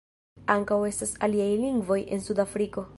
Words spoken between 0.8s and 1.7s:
estas aliaj